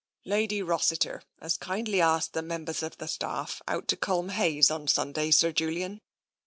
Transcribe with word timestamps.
"Lady 0.25 0.63
Rossiter 0.63 1.21
has 1.39 1.57
kindly 1.57 2.01
asked 2.01 2.33
the 2.33 2.41
members 2.41 2.81
of 2.81 2.97
the 2.97 3.07
staff 3.07 3.61
out 3.67 3.87
to 3.87 3.95
Culmhayes 3.95 4.71
on 4.71 4.87
Sunday, 4.87 5.29
Sir 5.29 5.51
Julian." 5.51 6.01